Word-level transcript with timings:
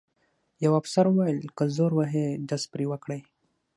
یوه 0.63 0.77
افسر 0.81 1.05
وویل: 1.07 1.39
که 1.57 1.63
زور 1.75 1.91
وهي 1.95 2.25
ډز 2.47 2.63
پرې 2.73 2.85
وکړئ. 2.91 3.21